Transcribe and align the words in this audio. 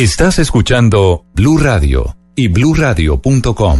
Estás 0.00 0.38
escuchando 0.38 1.26
Blue 1.34 1.58
Radio 1.58 2.16
y 2.34 2.48
bluradio.com. 2.48 3.78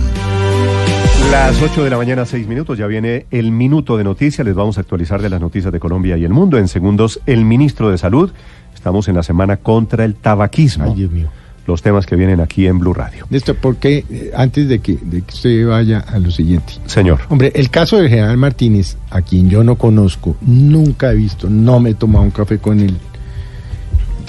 Las 1.30 1.62
8 1.62 1.82
de 1.82 1.88
la 1.88 1.96
mañana, 1.96 2.26
6 2.26 2.46
minutos, 2.46 2.76
ya 2.76 2.86
viene 2.86 3.24
el 3.30 3.50
minuto 3.52 3.96
de 3.96 4.04
noticias. 4.04 4.46
Les 4.46 4.54
vamos 4.54 4.76
a 4.76 4.82
actualizar 4.82 5.22
de 5.22 5.30
las 5.30 5.40
noticias 5.40 5.72
de 5.72 5.80
Colombia 5.80 6.18
y 6.18 6.24
el 6.24 6.32
mundo. 6.34 6.58
En 6.58 6.68
segundos, 6.68 7.22
el 7.24 7.46
ministro 7.46 7.90
de 7.90 7.96
Salud. 7.96 8.30
Estamos 8.74 9.08
en 9.08 9.14
la 9.14 9.22
semana 9.22 9.56
contra 9.56 10.04
el 10.04 10.14
tabaquismo. 10.14 10.84
Ay, 10.84 10.94
Dios 10.94 11.10
mío. 11.10 11.30
Los 11.66 11.80
temas 11.80 12.04
que 12.04 12.16
vienen 12.16 12.40
aquí 12.40 12.66
en 12.66 12.78
Blue 12.78 12.92
Radio. 12.92 13.26
Néstor, 13.30 13.56
porque 13.56 14.04
eh, 14.10 14.30
antes 14.36 14.68
de 14.68 14.80
que, 14.80 14.98
de 15.00 15.22
que 15.22 15.32
usted 15.32 15.66
vaya 15.68 16.00
a 16.00 16.18
lo 16.18 16.30
siguiente. 16.30 16.74
Señor. 16.84 17.20
Hombre, 17.30 17.50
el 17.54 17.70
caso 17.70 17.96
del 17.96 18.10
general 18.10 18.36
Martínez, 18.36 18.98
a 19.08 19.22
quien 19.22 19.48
yo 19.48 19.64
no 19.64 19.76
conozco, 19.76 20.36
nunca 20.42 21.12
he 21.12 21.14
visto, 21.14 21.48
no 21.48 21.80
me 21.80 21.90
he 21.90 21.94
tomado 21.94 22.26
un 22.26 22.30
café 22.30 22.58
con 22.58 22.78
él. 22.80 22.98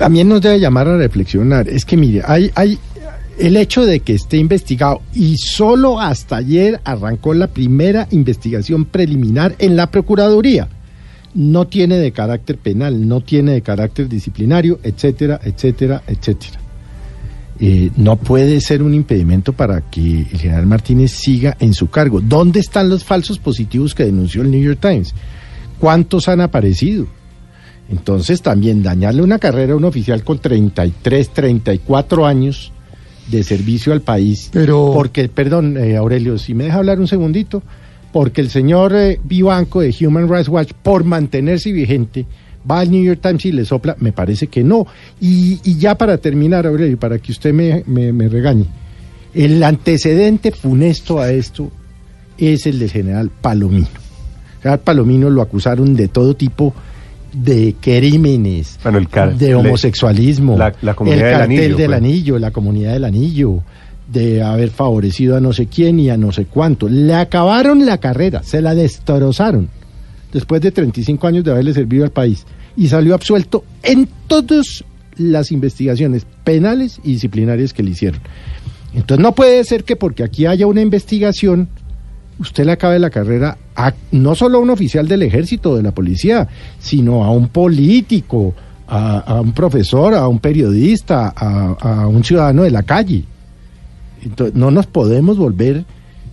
También 0.01 0.29
nos 0.29 0.41
debe 0.41 0.59
llamar 0.59 0.87
a 0.87 0.97
reflexionar. 0.97 1.69
Es 1.69 1.85
que, 1.85 1.95
mire, 1.95 2.23
hay, 2.25 2.49
hay 2.55 2.79
el 3.37 3.55
hecho 3.55 3.85
de 3.85 3.99
que 3.99 4.15
esté 4.15 4.37
investigado 4.37 5.03
y 5.13 5.37
solo 5.37 5.99
hasta 5.99 6.37
ayer 6.37 6.81
arrancó 6.83 7.35
la 7.35 7.45
primera 7.45 8.07
investigación 8.09 8.85
preliminar 8.85 9.53
en 9.59 9.75
la 9.75 9.91
Procuraduría. 9.91 10.67
No 11.35 11.67
tiene 11.67 11.97
de 11.97 12.11
carácter 12.11 12.57
penal, 12.57 13.07
no 13.07 13.21
tiene 13.21 13.51
de 13.51 13.61
carácter 13.61 14.09
disciplinario, 14.09 14.79
etcétera, 14.81 15.39
etcétera, 15.43 16.01
etcétera. 16.07 16.59
Eh, 17.59 17.91
no 17.95 18.15
puede 18.15 18.59
ser 18.59 18.81
un 18.81 18.95
impedimento 18.95 19.53
para 19.53 19.81
que 19.81 20.21
el 20.21 20.39
general 20.39 20.65
Martínez 20.65 21.11
siga 21.11 21.55
en 21.59 21.75
su 21.75 21.91
cargo. 21.91 22.21
¿Dónde 22.21 22.59
están 22.59 22.89
los 22.89 23.03
falsos 23.03 23.37
positivos 23.37 23.93
que 23.93 24.05
denunció 24.05 24.41
el 24.41 24.49
New 24.49 24.63
York 24.63 24.79
Times? 24.81 25.13
¿Cuántos 25.77 26.27
han 26.27 26.41
aparecido? 26.41 27.05
Entonces 27.91 28.41
también 28.41 28.81
dañarle 28.83 29.21
una 29.21 29.37
carrera 29.37 29.73
a 29.73 29.75
un 29.75 29.83
oficial 29.85 30.23
con 30.23 30.39
33, 30.39 31.29
34 31.29 32.25
años 32.25 32.71
de 33.29 33.43
servicio 33.43 33.93
al 33.93 34.01
país. 34.01 34.49
Pero- 34.51 34.91
Porque, 34.93 35.27
perdón, 35.29 35.77
eh, 35.77 35.97
Aurelio, 35.97 36.37
si 36.37 36.53
me 36.53 36.63
deja 36.65 36.77
hablar 36.77 36.99
un 36.99 37.07
segundito, 37.07 37.61
porque 38.11 38.41
el 38.41 38.49
señor 38.49 38.93
eh, 38.95 39.19
Vivanco 39.23 39.81
de 39.81 39.93
Human 40.05 40.27
Rights 40.29 40.49
Watch, 40.49 40.71
por 40.81 41.03
mantenerse 41.03 41.71
vigente, 41.71 42.25
va 42.69 42.79
al 42.79 42.91
New 42.91 43.03
York 43.03 43.19
Times 43.21 43.45
y 43.45 43.51
le 43.51 43.65
sopla, 43.65 43.95
me 43.99 44.11
parece 44.11 44.47
que 44.47 44.63
no. 44.63 44.85
Y, 45.19 45.59
y 45.63 45.77
ya 45.77 45.95
para 45.95 46.17
terminar, 46.17 46.65
Aurelio, 46.67 46.97
para 46.99 47.19
que 47.19 47.31
usted 47.31 47.53
me, 47.53 47.83
me, 47.87 48.11
me 48.13 48.27
regañe, 48.29 48.65
el 49.33 49.61
antecedente 49.63 50.51
funesto 50.51 51.19
a 51.19 51.31
esto 51.31 51.71
es 52.37 52.65
el 52.67 52.79
del 52.79 52.89
general 52.89 53.29
Palomino. 53.41 53.87
El 53.87 54.61
general 54.61 54.79
Palomino 54.79 55.29
lo 55.29 55.41
acusaron 55.41 55.95
de 55.95 56.07
todo 56.07 56.35
tipo 56.35 56.73
de 57.33 57.75
crímenes, 57.79 58.77
Bueno, 58.83 58.97
el 58.97 59.07
car- 59.09 59.35
de 59.37 59.55
homosexualismo, 59.55 60.57
la- 60.57 60.67
el 60.67 60.73
del 60.75 60.95
cartel 60.95 61.41
anillo, 61.41 61.77
del 61.77 61.85
pues. 61.87 61.97
anillo, 61.97 62.39
la 62.39 62.51
comunidad 62.51 62.93
del 62.93 63.05
anillo, 63.05 63.63
de 64.11 64.43
haber 64.43 64.69
favorecido 64.71 65.37
a 65.37 65.39
no 65.39 65.53
sé 65.53 65.67
quién 65.67 65.99
y 65.99 66.09
a 66.09 66.17
no 66.17 66.31
sé 66.33 66.45
cuánto. 66.45 66.89
Le 66.89 67.13
acabaron 67.13 67.85
la 67.85 67.97
carrera, 67.99 68.43
se 68.43 68.61
la 68.61 68.75
destrozaron 68.75 69.69
después 70.33 70.61
de 70.61 70.71
35 70.71 71.27
años 71.27 71.43
de 71.45 71.51
haberle 71.51 71.73
servido 71.73 72.03
al 72.03 72.11
país 72.11 72.45
y 72.75 72.87
salió 72.89 73.13
absuelto 73.15 73.63
en 73.83 74.07
todas 74.27 74.83
las 75.17 75.51
investigaciones 75.51 76.25
penales 76.43 76.99
y 77.03 77.13
disciplinarias 77.13 77.73
que 77.73 77.83
le 77.83 77.91
hicieron. 77.91 78.19
Entonces 78.93 79.21
no 79.23 79.33
puede 79.33 79.63
ser 79.63 79.83
que 79.85 79.95
porque 79.95 80.23
aquí 80.23 80.45
haya 80.45 80.67
una 80.67 80.81
investigación 80.81 81.69
usted 82.41 82.65
le 82.65 82.73
acabe 82.73 82.99
la 82.99 83.09
carrera 83.09 83.57
a, 83.75 83.93
no 84.11 84.35
solo 84.35 84.57
a 84.57 84.61
un 84.61 84.69
oficial 84.69 85.07
del 85.07 85.23
ejército 85.23 85.71
o 85.71 85.75
de 85.77 85.83
la 85.83 85.91
policía, 85.91 86.47
sino 86.79 87.23
a 87.23 87.31
un 87.31 87.47
político, 87.47 88.53
a, 88.87 89.19
a 89.19 89.41
un 89.41 89.53
profesor, 89.53 90.13
a 90.13 90.27
un 90.27 90.39
periodista, 90.39 91.33
a, 91.35 91.71
a 91.79 92.07
un 92.07 92.23
ciudadano 92.23 92.63
de 92.63 92.71
la 92.71 92.83
calle. 92.83 93.23
Entonces, 94.23 94.55
no 94.55 94.69
nos 94.71 94.85
podemos 94.87 95.37
volver, 95.37 95.83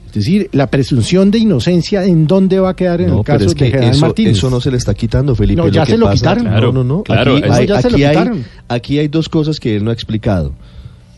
es 0.08 0.12
decir, 0.12 0.48
la 0.52 0.66
presunción 0.66 1.30
de 1.30 1.38
inocencia, 1.38 2.04
¿en 2.04 2.26
dónde 2.26 2.58
va 2.60 2.70
a 2.70 2.76
quedar 2.76 3.00
en 3.00 3.08
No, 3.10 3.18
el 3.18 3.24
caso 3.24 3.46
es 3.46 3.54
de 3.54 3.66
General 3.70 3.90
eso, 3.90 4.00
Martínez? 4.06 4.36
eso 4.36 4.50
no 4.50 4.60
se 4.60 4.70
le 4.70 4.76
está 4.76 4.92
quitando, 4.94 5.34
Felipe. 5.34 5.62
No, 5.62 5.68
ya 5.68 5.84
que 5.84 5.92
se 5.92 5.98
lo 5.98 6.06
pasa- 6.06 6.16
quitaron. 6.36 6.44
No, 6.44 6.72
no, 6.72 6.84
no. 6.84 7.02
Claro, 7.02 7.36
hay, 7.36 7.42
hay- 7.42 8.44
aquí 8.68 8.98
hay 8.98 9.08
dos 9.08 9.28
cosas 9.28 9.58
que 9.60 9.76
él 9.76 9.84
no 9.84 9.90
ha 9.90 9.94
explicado. 9.94 10.52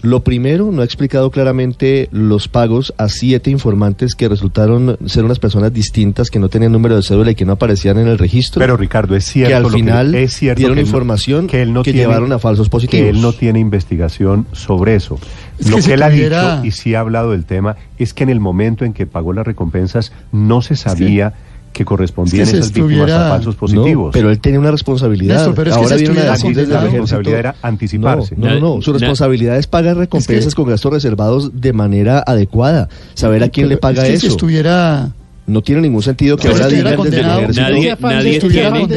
Lo 0.02 0.24
primero, 0.24 0.70
no 0.72 0.80
ha 0.80 0.84
explicado 0.84 1.30
claramente 1.30 2.08
los 2.10 2.48
pagos 2.48 2.94
a 2.96 3.08
siete 3.08 3.50
informantes 3.50 4.14
que 4.14 4.28
resultaron 4.28 4.96
ser 5.06 5.24
unas 5.24 5.38
personas 5.38 5.72
distintas 5.74 6.30
que 6.30 6.38
no 6.38 6.48
tenían 6.48 6.72
número 6.72 6.96
de 6.96 7.02
cédula 7.02 7.32
y 7.32 7.34
que 7.34 7.44
no 7.44 7.52
aparecían 7.52 7.98
en 7.98 8.08
el 8.08 8.16
registro. 8.16 8.60
Pero 8.60 8.76
Ricardo, 8.78 9.14
es 9.14 9.24
cierto 9.26 9.48
que 9.50 9.54
al 9.54 9.70
final 9.70 10.14
es 10.14 10.32
cierto 10.32 10.58
dieron 10.58 10.76
que 10.76 10.80
él 10.80 10.84
no- 10.86 10.88
información 10.88 11.46
que, 11.46 11.62
él 11.62 11.72
no 11.74 11.82
que 11.82 11.92
tiene- 11.92 12.06
llevaron 12.06 12.32
a 12.32 12.38
falsos 12.38 12.68
positivos. 12.70 13.02
Que 13.04 13.10
él 13.10 13.20
no 13.20 13.32
tiene 13.34 13.58
investigación 13.58 14.46
sobre 14.52 14.94
eso. 14.94 15.18
Es 15.58 15.68
lo 15.70 15.76
que 15.76 15.92
él 15.92 16.00
tuviera- 16.00 16.54
ha 16.54 16.56
dicho 16.62 16.66
y 16.66 16.70
sí 16.70 16.94
ha 16.94 17.00
hablado 17.00 17.32
del 17.32 17.44
tema 17.44 17.76
es 17.98 18.14
que 18.14 18.22
en 18.22 18.30
el 18.30 18.40
momento 18.40 18.86
en 18.86 18.94
que 18.94 19.06
pagó 19.06 19.34
las 19.34 19.46
recompensas 19.46 20.12
no 20.32 20.62
se 20.62 20.76
sabía 20.76 21.34
que 21.72 21.84
correspondían 21.84 22.42
es 22.42 22.48
que 22.48 22.56
si 22.56 22.58
esas 22.58 22.72
víctimas 22.72 22.90
a 22.90 23.02
estuviera- 23.04 23.28
falsos 23.30 23.54
No, 23.54 23.60
positivos. 23.60 24.10
pero 24.12 24.30
él 24.30 24.40
tenía 24.40 24.58
una 24.60 24.70
responsabilidad. 24.70 25.36
Néstor, 25.36 25.54
pero 25.54 25.70
es 25.70 25.76
que 25.76 25.82
Ahora 25.82 25.96
si 25.96 26.02
viene 26.04 26.20
una 26.20 26.32
desde 26.32 26.66
la 26.74 26.80
responsabilidad 26.80 27.38
era 27.38 27.54
anticiparse. 27.62 28.34
No, 28.36 28.46
no, 28.48 28.60
no, 28.76 28.82
su 28.82 28.92
responsabilidad 28.92 29.56
es 29.56 29.66
pagar 29.66 29.96
recompensas 29.96 30.46
Es 30.48 30.54
que- 30.54 30.62
con 30.62 30.70
gastos 30.70 30.92
reservados 30.92 31.60
de 31.60 31.72
manera 31.72 32.22
adecuada. 32.26 32.88
Saber 33.14 33.42
a 33.44 33.48
quién 33.48 33.68
le 33.68 33.76
Pero 33.76 33.80
paga 33.80 34.02
es 34.06 34.12
que 34.14 34.18
Si 34.20 34.26
eso. 34.26 34.34
estuviera 34.36 35.12
No 35.50 35.62
tiene 35.62 35.82
ningún 35.82 36.02
sentido 36.02 36.36
que 36.36 36.42
si 36.42 36.48
ahora 36.48 36.68
digan 36.68 36.84
desde 36.84 36.90
el 36.90 36.96
condenado- 36.96 37.40
ejército. 37.40 37.62
Nadie- 37.62 37.96
nadie 38.00 38.40
tiene- 38.40 38.88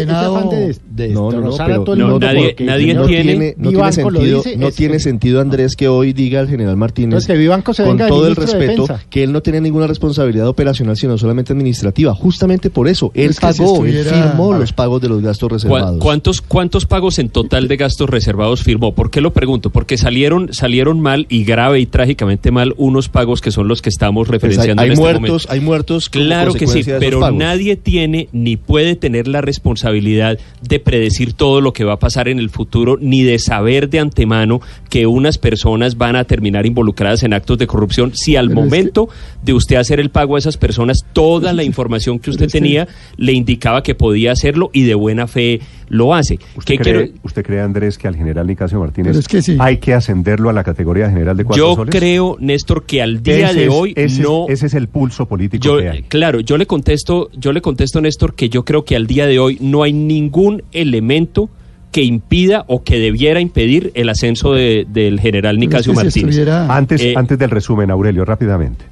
de 0.93 1.09
No, 1.09 1.31
no, 1.31 1.41
no, 1.41 1.57
pero 1.57 1.81
a 1.81 1.83
todo 1.83 1.93
el 1.93 1.99
no, 1.99 2.19
nadie- 2.19 2.55
nadie 2.59 2.93
no 2.93 3.05
tiene- 3.05 3.23
tiene, 3.23 3.55
no 3.57 3.91
sentido, 3.91 4.37
dice, 4.43 4.57
no 4.57 4.67
es- 4.67 4.75
tiene 4.75 4.99
sentido 4.99 5.41
Andrés 5.41 5.75
que 5.75 5.87
hoy 5.87 6.13
diga 6.13 6.39
el 6.39 6.47
general 6.47 6.77
Martínez 6.77 7.07
Entonces, 7.07 7.27
que 7.27 7.37
Vivanco 7.37 7.73
se 7.73 7.83
con 7.83 7.97
todo 7.97 8.27
el 8.27 8.35
respeto 8.35 8.85
que 9.09 9.23
él 9.23 9.31
no 9.31 9.41
tiene 9.41 9.61
ninguna 9.61 9.87
responsabilidad 9.87 10.47
operacional 10.47 10.95
sino 10.97 11.17
solamente 11.17 11.53
administrativa 11.53 12.13
justamente 12.13 12.69
por 12.69 12.87
eso 12.87 13.11
él 13.15 13.33
pagó 13.39 13.83
él 13.85 14.03
firmó 14.05 14.53
los 14.53 14.71
pagos 14.73 15.01
de 15.01 15.09
los 15.09 15.21
gastos 15.21 15.49
¿Cuá- 15.49 15.55
reservados 15.55 15.97
¿Cuántos, 15.99 16.41
¿Cuántos 16.41 16.85
pagos 16.85 17.19
en 17.19 17.29
total 17.29 17.67
de 17.67 17.77
gastos 17.77 18.09
reservados 18.09 18.61
firmó? 18.63 18.93
¿Por 18.93 19.09
qué 19.09 19.21
lo 19.21 19.33
pregunto? 19.33 19.69
Porque 19.71 19.97
salieron, 19.97 20.53
salieron 20.53 20.99
mal 21.01 21.25
y 21.29 21.43
grave 21.43 21.79
y 21.79 21.85
trágicamente 21.85 22.51
mal 22.51 22.73
unos 22.77 23.09
pagos 23.09 23.41
que 23.41 23.51
son 23.51 23.67
los 23.67 23.81
que 23.81 23.89
estamos 23.89 24.27
Pues 24.27 24.29
hay, 24.43 24.49
referenciando 24.49 24.81
hay 24.81 24.87
en 24.87 24.93
este 24.93 25.01
muertos 25.01 25.21
momento. 25.29 25.51
hay 25.51 25.59
muertos 25.59 26.09
como 26.09 26.25
Claro 26.25 26.42
que 26.53 26.67
sí, 26.67 26.83
pero 26.99 27.31
nadie 27.31 27.75
tiene 27.75 28.27
ni 28.33 28.57
puede 28.57 28.95
tener 28.95 29.27
la 29.27 29.41
responsabilidad 29.41 30.37
de 30.61 30.79
predecir 30.79 31.33
todo 31.33 31.61
lo 31.61 31.73
que 31.73 31.83
va 31.83 31.93
a 31.93 31.99
pasar 31.99 32.27
en 32.27 32.39
el 32.39 32.49
futuro, 32.49 32.97
ni 32.99 33.23
de 33.23 33.39
saber 33.39 33.89
de 33.89 33.99
antemano 33.99 34.61
que 34.89 35.07
unas 35.07 35.37
personas 35.37 35.97
van 35.97 36.15
a 36.15 36.25
terminar 36.25 36.65
involucradas 36.65 37.23
en 37.23 37.33
actos 37.33 37.57
de 37.57 37.67
corrupción. 37.67 38.11
Si 38.13 38.35
al 38.35 38.49
Pero 38.49 38.59
es 38.61 38.65
momento 38.65 39.09
de 39.43 39.53
usted 39.53 39.77
hacer 39.77 39.99
el 39.99 40.09
pago 40.09 40.35
a 40.35 40.39
esas 40.39 40.57
personas, 40.57 40.99
toda 41.13 41.53
la 41.53 41.63
información 41.63 42.19
que 42.19 42.29
usted 42.29 42.49
tenía 42.49 42.87
le 43.17 43.33
indicaba 43.33 43.81
que 43.83 43.95
podía 43.95 44.31
hacerlo 44.31 44.69
y 44.73 44.83
de 44.83 44.95
buena 44.95 45.27
fe 45.27 45.61
lo 45.89 46.13
hace. 46.15 46.39
¿Usted 46.55 46.75
¿Qué 46.77 46.81
cree, 46.81 46.93
quiero- 46.93 47.13
¿Usted 47.23 47.45
cree, 47.45 47.61
Andrés, 47.61 47.97
que 47.97 48.07
al 48.07 48.15
general 48.15 48.47
Nicasio 48.47 48.79
Martínez 48.79 49.11
Pero 49.11 49.19
es 49.19 49.27
que 49.27 49.41
sí. 49.43 49.57
hay 49.59 49.77
que 49.77 49.93
ascenderlo 49.93 50.49
a 50.49 50.53
la 50.53 50.63
categoría 50.63 51.05
de 51.07 51.11
general 51.13 51.37
de 51.37 51.43
cuatro 51.43 51.63
Yo 51.69 51.75
soles? 51.75 51.93
creo, 51.95 52.35
Néstor, 52.39 52.85
que 52.85 53.01
al 53.03 53.21
día 53.21 53.49
Ese 53.51 53.59
de 53.59 53.63
es- 53.65 53.71
hoy 53.71 53.91
ese 53.95 54.05
es- 54.05 54.19
no. 54.19 54.45
ese 54.49 54.65
es 54.65 54.73
el 54.73 54.87
pulso 54.87 55.27
político 55.27 55.63
Yo, 55.63 55.77
que 55.77 55.89
hay. 55.89 56.01
claro, 56.03 56.32
yo 56.39 56.57
le 56.57 56.65
contesto, 56.65 57.29
yo 57.37 57.51
le 57.53 57.61
contesto, 57.61 58.01
Néstor, 58.01 58.35
que 58.35 58.49
yo 58.49 58.63
creo 58.65 58.85
que 58.85 58.95
al 58.95 59.07
día 59.07 59.25
de 59.27 59.39
hoy 59.39 59.57
no 59.61 59.83
hay 59.83 59.93
ningún 59.93 60.63
elemento 60.71 61.49
que 61.91 62.03
impida 62.03 62.65
o 62.67 62.83
que 62.83 62.97
debiera 62.99 63.39
impedir 63.39 63.91
el 63.93 64.09
ascenso 64.09 64.53
de- 64.53 64.87
del 64.91 65.19
general 65.19 65.59
Nicasio 65.59 65.91
si 65.93 65.95
Martínez. 65.95 66.29
estuviera- 66.35 66.75
Antes, 66.75 67.01
Eh, 67.01 67.13
antes 67.15 67.37
del 67.37 67.51
resumen, 67.51 67.91
Aurelio, 67.91 68.25
rápidamente. 68.25 68.85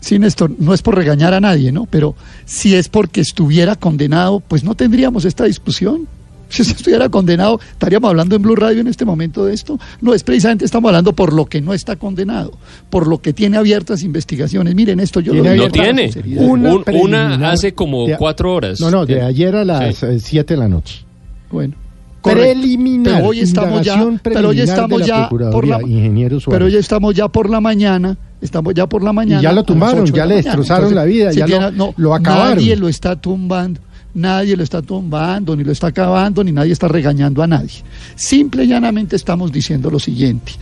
Sí, 0.00 0.18
Néstor, 0.18 0.50
no 0.58 0.72
es 0.72 0.80
por 0.80 0.94
regañar 0.96 1.34
a 1.34 1.40
nadie, 1.40 1.72
¿no? 1.72 1.86
Pero 1.90 2.14
si 2.46 2.74
es 2.74 2.88
porque 2.88 3.20
estuviera 3.20 3.76
condenado, 3.76 4.40
pues 4.40 4.64
no 4.64 4.74
tendríamos 4.74 5.26
esta 5.26 5.44
discusión. 5.44 6.08
Si 6.60 6.62
usted 6.62 6.76
estuviera 6.76 7.08
condenado, 7.08 7.60
estaríamos 7.72 8.10
hablando 8.10 8.34
en 8.36 8.42
Blue 8.42 8.56
Radio 8.56 8.80
en 8.80 8.88
este 8.88 9.04
momento 9.04 9.44
de 9.44 9.54
esto. 9.54 9.78
No, 10.00 10.12
es 10.14 10.24
precisamente 10.24 10.64
estamos 10.64 10.88
hablando 10.88 11.12
por 11.14 11.32
lo 11.32 11.46
que 11.46 11.60
no 11.60 11.72
está 11.74 11.96
condenado, 11.96 12.52
por 12.90 13.06
lo 13.06 13.18
que 13.22 13.32
tiene 13.32 13.56
abiertas 13.56 14.02
investigaciones. 14.02 14.74
Miren 14.74 14.98
esto, 15.00 15.20
yo 15.20 15.32
lo 15.32 15.44
no 15.44 15.68
tiene. 15.70 16.10
Una 16.38 16.74
Un- 16.74 16.84
una 17.00 17.50
hace 17.52 17.72
como 17.72 18.06
de- 18.06 18.16
cuatro 18.16 18.52
horas. 18.54 18.80
No, 18.80 18.90
no, 18.90 19.06
de 19.06 19.22
ayer 19.22 19.54
a 19.54 19.64
las 19.64 19.96
Sí. 19.96 20.20
7 20.20 20.54
de 20.54 20.60
la 20.60 20.68
noche. 20.68 21.04
Bueno, 21.50 21.74
correcto. 22.20 22.42
Preliminar. 22.60 23.14
Pero 23.16 23.28
hoy 23.28 23.40
estamos 23.40 23.82
ya, 23.82 24.04
pero 24.22 24.48
hoy 24.50 24.60
estamos 24.60 25.06
ya 25.06 25.28
por 25.28 25.40
la, 25.42 25.50
Procuraduría, 25.50 25.96
ingeniero 25.96 26.40
Suárez. 26.40 26.56
pero 26.58 26.66
hoy 26.66 26.76
estamos 26.76 27.14
ya 27.14 27.28
por 27.28 27.48
la 27.48 27.60
mañana, 27.60 28.16
estamos 28.40 28.74
ya 28.74 28.86
por 28.88 29.02
la 29.02 29.12
mañana. 29.12 29.40
ya 29.42 29.52
lo 29.52 29.62
tumbaron, 29.64 30.04
ya 30.06 30.26
le 30.26 30.36
destrozaron 30.36 30.94
la 30.94 31.04
vida, 31.04 31.32
ya 31.32 31.46
tiene- 31.46 31.70
lo- 31.72 31.94
lo 31.96 32.14
acabaron. 32.14 32.56
Nadie 32.56 32.76
lo 32.76 32.88
está 32.88 33.16
tumbando. 33.20 33.80
Nadie 34.14 34.56
lo 34.56 34.64
está 34.64 34.82
tumbando, 34.82 35.54
ni 35.54 35.62
lo 35.62 35.72
está 35.72 35.88
acabando, 35.88 36.42
ni 36.42 36.50
nadie 36.52 36.72
está 36.72 36.88
regañando 36.88 37.42
a 37.42 37.46
nadie. 37.46 37.82
Simple 38.16 38.64
y 38.64 38.68
llanamente 38.68 39.16
estamos 39.16 39.52
diciendo 39.52 39.90
lo 39.90 39.98
siguiente. 40.00 40.52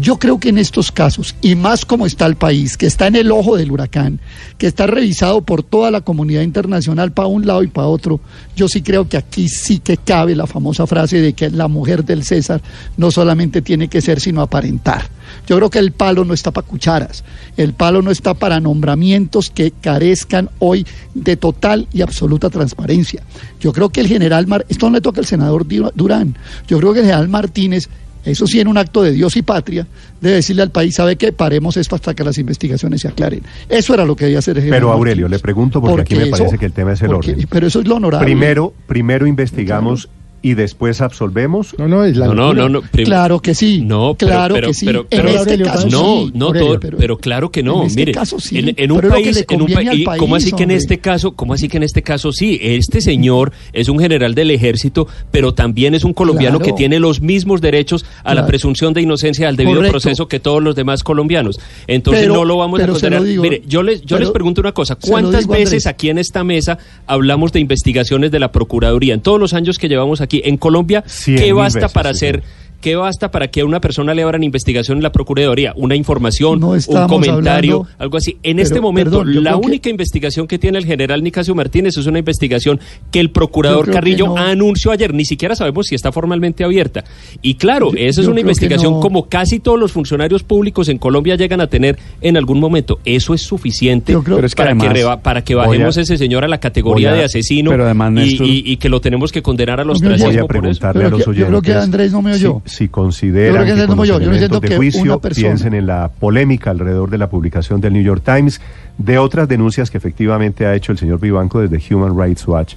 Yo 0.00 0.16
creo 0.16 0.38
que 0.38 0.50
en 0.50 0.58
estos 0.58 0.92
casos, 0.92 1.34
y 1.42 1.56
más 1.56 1.84
como 1.84 2.06
está 2.06 2.24
el 2.26 2.36
país, 2.36 2.76
que 2.76 2.86
está 2.86 3.08
en 3.08 3.16
el 3.16 3.32
ojo 3.32 3.56
del 3.56 3.72
huracán, 3.72 4.20
que 4.56 4.68
está 4.68 4.86
revisado 4.86 5.42
por 5.42 5.64
toda 5.64 5.90
la 5.90 6.02
comunidad 6.02 6.42
internacional 6.42 7.10
para 7.10 7.26
un 7.26 7.44
lado 7.44 7.64
y 7.64 7.66
para 7.66 7.88
otro, 7.88 8.20
yo 8.54 8.68
sí 8.68 8.82
creo 8.82 9.08
que 9.08 9.16
aquí 9.16 9.48
sí 9.48 9.80
que 9.80 9.96
cabe 9.96 10.36
la 10.36 10.46
famosa 10.46 10.86
frase 10.86 11.20
de 11.20 11.32
que 11.32 11.50
la 11.50 11.66
mujer 11.66 12.04
del 12.04 12.22
César 12.22 12.62
no 12.96 13.10
solamente 13.10 13.60
tiene 13.60 13.88
que 13.88 14.00
ser, 14.00 14.20
sino 14.20 14.40
aparentar. 14.40 15.10
Yo 15.48 15.56
creo 15.56 15.68
que 15.68 15.80
el 15.80 15.90
palo 15.90 16.24
no 16.24 16.32
está 16.32 16.52
para 16.52 16.66
cucharas, 16.66 17.24
el 17.56 17.72
palo 17.72 18.00
no 18.00 18.12
está 18.12 18.34
para 18.34 18.60
nombramientos 18.60 19.50
que 19.50 19.72
carezcan 19.72 20.48
hoy 20.60 20.86
de 21.14 21.36
total 21.36 21.88
y 21.92 22.02
absoluta 22.02 22.50
transparencia. 22.50 23.24
Yo 23.60 23.72
creo 23.72 23.88
que 23.88 24.00
el 24.00 24.06
general, 24.06 24.46
esto 24.68 24.86
no 24.86 24.94
le 24.94 25.00
toca 25.00 25.20
al 25.20 25.26
senador 25.26 25.66
Durán, 25.66 26.36
yo 26.68 26.78
creo 26.78 26.92
que 26.92 27.00
el 27.00 27.06
general 27.06 27.28
Martínez 27.28 27.88
eso 28.28 28.46
sí, 28.46 28.60
en 28.60 28.68
un 28.68 28.78
acto 28.78 29.02
de 29.02 29.12
Dios 29.12 29.36
y 29.36 29.42
patria, 29.42 29.86
debe 30.20 30.36
decirle 30.36 30.62
al 30.62 30.70
país, 30.70 30.94
¿sabe 30.94 31.16
qué? 31.16 31.32
Paremos 31.32 31.76
esto 31.76 31.94
hasta 31.94 32.14
que 32.14 32.24
las 32.24 32.38
investigaciones 32.38 33.00
se 33.00 33.08
aclaren. 33.08 33.42
Eso 33.68 33.94
era 33.94 34.04
lo 34.04 34.16
que 34.16 34.24
debía 34.24 34.38
hacer 34.38 34.58
el 34.58 34.68
Pero 34.68 34.92
Aurelio, 34.92 35.28
le 35.28 35.38
pregunto 35.38 35.80
porque, 35.80 36.02
aquí 36.02 36.14
me 36.16 36.26
parece 36.26 36.58
que 36.58 36.66
el 36.66 36.72
tema 36.72 36.92
es 36.92 37.02
el 37.02 37.14
orden. 37.14 37.46
Pero 37.50 37.66
eso 37.66 37.80
es 37.80 37.88
lo 37.88 37.96
honorable. 37.96 38.24
Primero, 38.24 38.72
primero 38.86 39.26
investigamos 39.26 40.08
y 40.42 40.54
después 40.54 41.00
absolvemos. 41.00 41.74
No, 41.78 41.88
no, 41.88 42.04
es 42.04 42.16
la 42.16 42.26
no, 42.28 42.52
no, 42.54 42.68
no, 42.68 42.82
Claro 42.92 43.40
que 43.40 43.54
sí. 43.54 43.80
No, 43.82 44.14
claro 44.14 44.54
que 44.54 44.72
sí. 44.74 44.86
Pero, 44.86 45.06
en 45.10 45.28
este 45.28 45.58
caso 45.62 45.88
no, 45.88 46.26
sí. 46.26 46.32
no, 46.34 46.52
todo, 46.52 46.80
pero, 46.80 47.18
claro 47.18 47.50
que 47.50 47.62
no. 47.62 47.80
En 47.82 47.86
este 47.88 48.00
Mire, 48.00 48.12
caso 48.12 48.38
sí. 48.40 48.58
en, 48.58 48.74
en 48.76 48.92
un 48.92 49.00
pero 49.00 49.12
país, 49.12 49.44
en 49.48 49.62
un 49.62 49.72
país, 49.72 50.04
país, 50.04 50.18
¿cómo 50.20 50.36
así 50.36 50.52
que 50.52 50.62
en 50.62 50.70
este 50.70 50.98
caso, 50.98 51.32
cómo 51.32 51.54
así 51.54 51.68
que 51.68 51.76
en 51.78 51.82
este 51.82 52.02
caso 52.02 52.32
sí? 52.32 52.58
Este 52.62 53.00
señor 53.00 53.52
es 53.72 53.88
un 53.88 53.98
general 53.98 54.34
del 54.34 54.50
ejército, 54.50 55.08
pero 55.30 55.54
también 55.54 55.94
es 55.94 56.04
un 56.04 56.12
colombiano 56.12 56.58
Claro. 56.58 56.72
que 56.74 56.78
tiene 56.78 56.98
los 57.00 57.20
mismos 57.20 57.60
derechos 57.60 58.04
a 58.24 58.34
la 58.34 58.46
presunción 58.46 58.92
de 58.94 59.02
inocencia 59.02 59.48
al 59.48 59.56
debido 59.56 59.76
Correcto. 59.76 59.92
proceso 60.00 60.28
que 60.28 60.40
todos 60.40 60.62
los 60.62 60.74
demás 60.76 61.02
colombianos. 61.02 61.58
Entonces 61.86 62.22
Pero- 62.22 62.34
no 62.34 62.44
lo 62.44 62.56
vamos 62.58 62.80
a 62.80 62.86
pero 62.86 63.24
digo, 63.24 63.42
Mire, 63.42 63.62
yo 63.66 63.82
les, 63.82 64.00
yo 64.02 64.16
pero 64.16 64.20
les 64.20 64.30
pregunto 64.30 64.60
una 64.60 64.72
cosa, 64.72 64.96
¿cuántas 64.96 65.40
digo, 65.42 65.52
veces 65.54 65.66
Andrés. 65.66 65.86
aquí 65.86 66.10
en 66.10 66.18
esta 66.18 66.44
mesa 66.44 66.78
hablamos 67.06 67.52
de 67.52 67.60
investigaciones 67.60 68.30
de 68.30 68.38
la 68.38 68.52
Procuraduría? 68.52 69.14
En 69.14 69.20
todos 69.20 69.40
los 69.40 69.54
años 69.54 69.78
que 69.78 69.88
llevamos 69.88 70.20
aquí 70.20 70.27
en 70.32 70.56
Colombia, 70.56 71.04
¿qué 71.24 71.52
basta 71.52 71.80
veces, 71.80 71.92
para 71.92 72.10
sí, 72.14 72.16
hacer? 72.26 72.42
¿Qué 72.80 72.94
basta 72.94 73.30
para 73.32 73.48
que 73.48 73.62
a 73.62 73.64
una 73.64 73.80
persona 73.80 74.14
le 74.14 74.22
abran 74.22 74.44
investigación 74.44 74.98
en 74.98 75.02
la 75.02 75.10
Procuraduría? 75.10 75.72
¿Una 75.76 75.96
información, 75.96 76.60
No 76.60 76.68
un 76.70 77.08
comentario, 77.08 77.78
hablando- 77.78 77.88
algo 77.98 78.16
así? 78.18 78.36
En 78.44 78.56
Pero, 78.56 78.62
este 78.62 78.80
momento, 78.80 79.18
perdón, 79.18 79.42
la 79.42 79.50
que- 79.58 79.66
única 79.66 79.90
investigación 79.90 80.46
que 80.46 80.58
tiene 80.58 80.78
el 80.78 80.86
general 80.86 81.22
Nicasio 81.24 81.54
Martínez 81.56 81.96
es 81.96 82.06
una 82.06 82.20
investigación 82.20 82.78
que 83.10 83.18
el 83.18 83.30
procurador 83.30 83.90
Carrillo 83.90 84.26
no. 84.28 84.36
anunció 84.36 84.92
ayer. 84.92 85.12
Ni 85.12 85.24
siquiera 85.24 85.56
sabemos 85.56 85.86
si 85.88 85.96
está 85.96 86.12
formalmente 86.12 86.62
abierta. 86.62 87.02
Y 87.42 87.54
claro, 87.54 87.90
Yo- 87.92 87.98
esa 87.98 88.20
es 88.20 88.28
una 88.28 88.40
investigación 88.40 88.94
no. 88.94 89.00
como 89.00 89.28
casi 89.28 89.58
todos 89.58 89.78
los 89.78 89.90
funcionarios 89.90 90.44
públicos 90.44 90.88
en 90.88 90.98
Colombia 90.98 91.34
llegan 91.34 91.60
a 91.60 91.66
tener 91.66 91.98
en 92.20 92.36
algún 92.36 92.60
momento. 92.60 93.00
Eso 93.04 93.34
es 93.34 93.42
suficiente 93.42 94.12
Yo 94.12 94.22
creo- 94.22 94.36
Pero 94.36 94.46
es 94.46 94.54
que 94.54 94.62
para, 94.62 94.76
que 94.76 94.88
reba- 94.88 95.20
para 95.20 95.42
que 95.42 95.54
bajemos 95.56 95.98
a 95.98 96.00
ese 96.02 96.16
señor 96.16 96.44
a 96.44 96.48
la 96.48 96.58
categoría 96.60 97.10
a- 97.10 97.14
de 97.14 97.24
asesino 97.24 97.70
pero 97.70 97.84
además, 97.84 98.12
y, 98.12 98.14
Néstor- 98.14 98.46
y- 98.46 98.62
y 98.72 98.76
que 98.76 98.88
lo 98.88 99.00
tenemos 99.00 99.32
que 99.32 99.42
condenar 99.42 99.80
a 99.80 99.84
los 99.84 100.00
Voy 100.00 100.06
a 100.06 100.10
por 100.46 100.66
eso. 100.66 100.86
a 100.86 100.90
oyentes. 100.90 101.26
yo 101.36 101.46
creo 101.48 101.62
que 101.62 101.72
Andrés 101.74 102.12
no 102.12 102.22
me 102.22 102.32
oyó. 102.34 102.62
Si 102.68 102.86
Yo 102.86 102.90
consideran 102.92 103.64
que 103.66 103.86
con 103.86 103.96
los. 103.96 104.08
Yo 104.08 104.48
no 104.48 104.60
de 104.60 104.68
que 104.68 104.76
juicio 104.76 105.02
una 105.02 105.18
persona- 105.18 105.48
piensen 105.48 105.74
en 105.74 105.86
la 105.86 106.08
polémica 106.08 106.70
alrededor 106.70 107.10
de 107.10 107.18
la 107.18 107.28
publicación 107.30 107.80
del 107.80 107.92
New 107.94 108.02
York 108.02 108.22
Times, 108.24 108.60
de 108.98 109.18
otras 109.18 109.48
denuncias 109.48 109.90
que 109.90 109.98
efectivamente 109.98 110.66
ha 110.66 110.74
hecho 110.74 110.92
el 110.92 110.98
señor 110.98 111.20
Vivanco 111.20 111.60
desde 111.60 111.94
Human 111.94 112.18
Rights 112.18 112.46
Watch. 112.46 112.74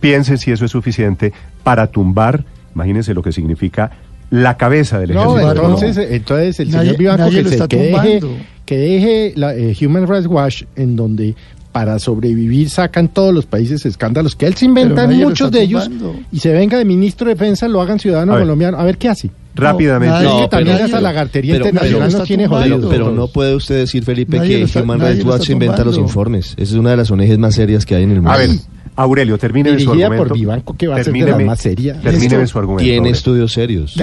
Piensen 0.00 0.38
si 0.38 0.50
eso 0.50 0.64
es 0.64 0.70
suficiente 0.70 1.32
para 1.62 1.86
tumbar, 1.88 2.44
imagínense 2.74 3.12
lo 3.14 3.22
que 3.22 3.32
significa 3.32 3.90
la 4.30 4.56
cabeza 4.56 4.98
del 5.00 5.12
No, 5.12 5.36
ejército. 5.36 5.36
de 5.36 5.50
entonces, 5.50 5.94
Colombia. 5.96 6.16
entonces 6.16 6.60
el 6.60 6.70
Nadie- 6.70 6.80
señor 6.84 6.98
Vivanco 6.98 7.30
que, 7.30 7.42
lo 7.42 7.48
se- 7.48 7.54
está 7.56 7.68
que 7.68 7.76
deje, 7.76 8.20
tumbando. 8.20 8.44
que 8.64 8.76
deje 8.78 9.32
la 9.36 9.54
eh, 9.56 9.76
Human 9.84 10.06
Rights 10.08 10.26
Watch 10.26 10.62
en 10.76 10.96
donde 10.96 11.34
para 11.72 11.98
sobrevivir 11.98 12.68
sacan 12.68 13.08
todos 13.08 13.32
los 13.32 13.46
países 13.46 13.86
escándalos 13.86 14.34
que 14.34 14.46
él 14.46 14.54
se 14.54 14.64
inventan 14.64 15.16
muchos 15.18 15.50
de 15.52 15.62
ellos 15.62 15.88
y 16.32 16.40
se 16.40 16.52
venga 16.52 16.76
de 16.78 16.84
ministro 16.84 17.28
de 17.28 17.34
defensa 17.34 17.68
lo 17.68 17.80
hagan 17.80 17.98
ciudadano 18.00 18.34
A 18.34 18.40
colombiano 18.40 18.76
a 18.78 18.82
ver 18.84 18.98
qué 18.98 19.08
hace 19.08 19.30
Rápidamente. 19.54 20.12
nadie- 20.14 20.28
es 20.28 20.34
que 20.34 20.40
No, 20.42 20.48
también 20.48 20.76
pero- 20.76 20.88
esa 20.88 21.00
lagartería 21.00 21.54
pero- 21.54 21.64
internacional 21.66 22.08
pero- 22.08 22.18
nos 22.18 22.26
tiene 22.28 22.48
pero- 22.48 22.56
jodidos 22.60 22.86
Pero, 22.90 23.10
no 23.12 23.28
puede 23.28 23.54
usted 23.54 23.76
decir, 23.78 24.02
Felipe, 24.04 24.36
Nadie 24.38 24.58
que 24.58 24.62
está- 24.64 24.82
Human 24.82 25.00
Rights 25.00 25.24
Watch 25.24 25.50
inventa 25.50 25.84
los 25.84 25.96
informes. 25.98 26.52
Esa 26.52 26.62
es 26.62 26.72
una 26.72 26.90
de 26.90 26.96
las 26.96 27.10
ONGs 27.10 27.38
más 27.38 27.54
serias 27.54 27.84
que 27.86 27.94
hay 27.94 28.02
en 28.04 28.10
el 28.10 28.16
mundo. 28.16 28.30
A 28.32 28.36
ver, 28.36 28.50
Aurelio, 28.96 29.38
termine 29.38 29.70
su 29.70 29.76
Dirigida 29.76 30.06
argumento. 30.06 30.28
por 30.28 30.36
Vivanco, 30.38 30.76
que 30.76 30.86
va 30.88 30.96
a 30.96 31.04
ser 31.04 31.12
de 31.12 31.20
las 31.24 31.44
más 31.44 31.60
serias. 31.60 32.00
Termíneme 32.02 32.42
Esto 32.42 32.52
su 32.52 32.58
argumento. 32.58 32.82
Tiene 32.84 32.98
Aurelio. 32.98 33.14
estudios 33.16 33.52
serios. 33.52 33.96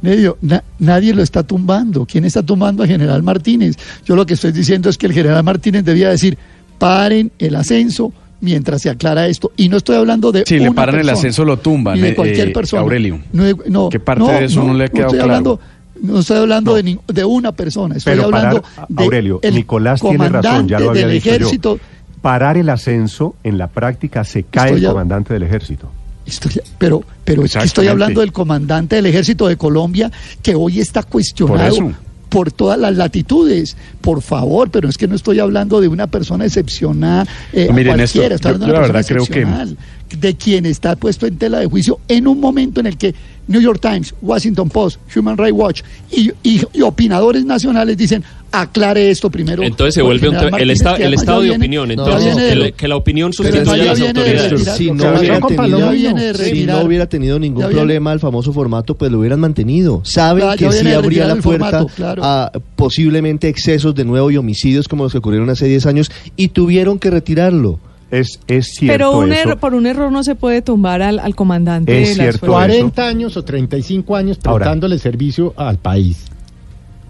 Medio, 0.00 0.38
na- 0.42 0.62
nadie 0.78 1.12
lo 1.12 1.22
está 1.22 1.42
tumbando. 1.42 2.06
¿Quién 2.06 2.24
está 2.24 2.42
tumbando 2.42 2.84
a 2.84 2.86
General 2.86 3.20
Martínez? 3.22 3.76
Yo 4.04 4.14
lo 4.14 4.26
que 4.26 4.34
estoy 4.34 4.52
diciendo 4.52 4.88
es 4.88 4.96
que 4.96 5.06
el 5.06 5.12
General 5.12 5.42
Martínez 5.42 5.84
debía 5.84 6.08
decir, 6.08 6.38
paren 6.78 7.30
el 7.38 7.54
ascenso 7.56 8.12
mientras 8.40 8.82
se 8.82 8.90
aclara 8.90 9.26
esto. 9.26 9.52
Y 9.56 9.68
no 9.68 9.76
estoy 9.78 9.96
hablando 9.96 10.30
de 10.32 10.44
Si 10.46 10.58
le 10.58 10.72
paran 10.72 10.98
el 11.00 11.08
ascenso, 11.08 11.44
lo 11.44 11.58
tumban, 11.58 11.96
ni 11.96 12.02
de 12.02 12.08
eh, 12.10 12.14
cualquier 12.14 12.48
eh, 12.48 12.52
persona. 12.52 12.82
Aurelio. 12.82 13.20
No, 13.32 13.44
no, 13.66 13.88
¿Qué 13.88 14.00
parte 14.00 14.24
de 14.24 14.44
eso 14.44 14.62
no 14.62 14.74
le 14.74 14.84
ha 14.84 14.88
quedado 14.88 15.10
claro? 15.10 15.24
hablando- 15.24 15.60
no 16.00 16.20
estoy 16.20 16.36
hablando 16.38 16.74
de, 16.76 16.82
ni- 16.84 16.98
de 17.08 17.24
una 17.24 17.50
persona, 17.50 17.96
estoy 17.96 18.12
Pero 18.12 18.26
hablando 18.26 18.62
parar, 18.62 18.86
de 18.88 19.04
Aurelio, 19.04 19.40
el 19.42 19.54
Nicolás 19.56 20.00
tiene 20.00 20.28
razón, 20.28 20.68
ya 20.68 20.78
lo 20.78 20.90
había 20.90 21.06
del 21.06 21.14
dicho 21.16 21.30
yo. 21.30 21.34
ejército. 21.36 21.80
Parar 22.22 22.56
el 22.56 22.68
ascenso, 22.68 23.34
en 23.42 23.58
la 23.58 23.66
práctica 23.66 24.22
se 24.22 24.44
cae 24.44 24.66
Estoy 24.68 24.80
el 24.82 24.86
a- 24.86 24.90
comandante 24.90 25.34
del 25.34 25.42
ejército. 25.42 25.90
Estoy- 26.24 26.60
pero 26.78 27.02
pero 27.24 27.44
estoy 27.44 27.88
hablando 27.88 28.20
del 28.20 28.32
comandante 28.32 28.94
del 28.96 29.06
ejército 29.06 29.48
de 29.48 29.56
Colombia 29.56 30.10
que 30.42 30.54
hoy 30.54 30.78
está 30.78 31.02
cuestionado 31.02 31.74
Por. 31.76 31.92
Por 32.28 32.52
todas 32.52 32.78
las 32.78 32.96
latitudes. 32.96 33.76
Por 34.00 34.22
favor, 34.22 34.70
pero 34.70 34.88
es 34.88 34.96
que 34.98 35.08
no 35.08 35.14
estoy 35.14 35.38
hablando 35.40 35.80
de 35.80 35.88
una 35.88 36.06
persona 36.06 36.44
excepcional 36.44 37.26
eh, 37.52 37.66
No, 37.68 37.74
cualquiera, 37.74 38.34
estoy 38.34 38.50
hablando 38.52 38.66
de 38.66 38.72
una 38.72 38.80
la 38.80 38.86
persona 38.86 38.92
verdad 38.92 39.06
creo 39.08 39.24
que- 39.26 39.40
excepcional, 39.40 39.76
de 40.20 40.36
quien 40.36 40.64
está 40.66 40.96
puesto 40.96 41.26
en 41.26 41.36
tela 41.36 41.58
de 41.58 41.66
juicio 41.66 42.00
en 42.08 42.26
un 42.26 42.40
momento 42.40 42.80
en 42.80 42.86
el 42.86 42.96
que 42.96 43.14
New 43.46 43.60
York 43.60 43.80
Times, 43.80 44.14
Washington 44.22 44.68
Post, 44.70 44.98
Human 45.16 45.36
Rights 45.36 45.52
Watch 45.58 45.82
y, 46.10 46.30
y- 46.42 46.62
y 46.72 46.82
opinadores 46.82 47.44
nacionales 47.44 47.96
dicen 47.96 48.22
aclare 48.52 49.10
esto 49.10 49.30
primero. 49.30 49.62
Entonces 49.62 49.94
se 49.94 50.02
vuelve 50.02 50.28
un 50.28 50.34
general 50.34 50.50
tema- 50.50 50.56
el, 50.58 50.62
que 50.96 51.04
el 51.04 51.14
estado 51.14 51.40
de 51.40 51.48
viene- 51.48 51.56
opinión. 51.64 51.90
Entonces, 51.90 52.72
que, 52.76 52.88
la 52.88 52.96
opinión 52.96 53.32
sustituya 53.32 53.76
ya 53.76 53.82
a 53.82 53.94
las 53.94 54.00
autoridades. 54.00 54.68
Si 54.76 54.90
no, 54.90 55.04
hubiera 55.18 55.40
tenido, 55.40 55.92
si 56.34 56.64
no 56.66 56.80
hubiera 56.82 57.06
ningún 57.38 57.62
Ya 57.62 57.68
problema 57.68 58.12
el 58.12 58.20
famoso 58.20 58.52
formato, 58.52 58.94
pues 58.96 59.10
lo 59.12 59.18
hubieran 59.20 59.40
mantenido. 59.40 60.00
Saben 60.04 60.44
Ya- 60.44 60.56
que 60.56 60.72
sí 60.72 60.88
abría 60.92 61.26
la 61.26 61.36
puerta 61.36 61.66
formato, 61.66 61.86
claro. 61.94 62.22
a 62.24 62.50
posiblemente 62.76 63.48
excesos 63.48 63.94
de 63.94 64.04
nuevo 64.04 64.30
y 64.30 64.36
homicidios 64.36 64.88
como 64.88 65.04
los 65.04 65.12
que 65.12 65.18
ocurrieron 65.18 65.50
hace 65.50 65.66
10 65.66 65.86
años 65.86 66.10
y 66.36 66.48
tuvieron 66.48 66.98
que 66.98 67.10
retirarlo. 67.10 67.78
Es, 68.10 68.40
es 68.48 68.68
cierto 68.68 68.94
Pero 68.94 69.18
un 69.18 69.32
eso. 69.32 69.42
error- 69.42 69.58
por 69.58 69.74
un 69.74 69.86
error 69.86 70.10
no 70.10 70.24
se 70.24 70.34
puede 70.34 70.62
tumbar 70.62 71.02
al, 71.02 71.18
al 71.18 71.34
comandante 71.34 71.92
Es 72.00 72.08
de 72.10 72.14
las 72.16 72.24
cierto 72.38 72.46
fuerzas. 72.46 72.68
eso. 72.70 72.78
40 72.78 73.06
años 73.06 73.36
o 73.36 73.44
35 73.44 74.16
años 74.16 74.38
Ahora. 74.44 74.64
prestándole 74.64 74.98
servicio 74.98 75.52
al 75.56 75.76
país. 75.76 76.24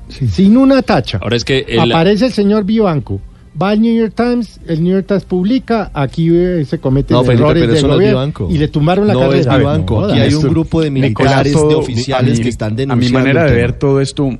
Sin 0.08 0.56
una 0.56 0.82
tacha. 0.82 1.18
Ahora 1.22 1.36
es 1.36 1.44
que 1.44 1.64
el- 1.68 1.80
Aparece 1.92 2.26
el 2.26 2.32
señor 2.32 2.64
Vivanco. 2.64 3.20
Va 3.60 3.70
al 3.70 3.80
New 3.80 3.92
York 3.98 4.12
Times, 4.14 4.60
el 4.68 4.84
New 4.84 4.92
York 4.92 5.06
Times 5.08 5.24
publica, 5.24 5.90
aquí 5.92 6.28
eh, 6.32 6.64
se 6.64 6.78
cometen 6.78 7.16
No, 7.16 7.24
Felipe, 7.24 7.42
errores 7.42 7.62
pero 7.62 7.72
de 7.72 7.78
eso 7.78 7.86
no 7.88 7.92
es 7.94 7.96
gobierno 7.98 8.18
Vivanco. 8.20 8.48
y 8.50 8.58
le 8.58 8.68
tumbaron 8.68 9.06
la 9.08 9.14
no 9.14 9.20
carrera. 9.20 9.40
es 9.40 9.46
A 9.48 9.50
ver, 9.52 9.58
Vivanco. 9.60 10.00
no 10.00 10.06
Aquí 10.12 10.20
hay 10.20 10.34
un 10.34 10.48
grupo 10.48 10.80
de 10.80 10.90
militares, 10.92 11.52
todo- 11.52 11.68
de 11.68 11.74
oficiales 11.74 12.34
a 12.34 12.36
mi- 12.38 12.42
que 12.42 12.48
están 12.50 12.72
A 12.74 12.76
denunciando. 12.76 13.18
mi 13.18 13.24
manera 13.24 13.44
de 13.50 13.56
ver 13.56 13.72
todo 13.72 14.00
esto, 14.00 14.30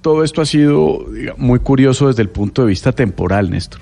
todo 0.00 0.24
esto 0.24 0.40
ha 0.40 0.46
sido 0.46 1.04
muy 1.36 1.58
curioso 1.58 2.08
desde 2.08 2.22
el 2.22 2.30
punto 2.30 2.62
de 2.62 2.68
vista 2.68 2.92
temporal, 2.92 3.50
Néstor. 3.50 3.80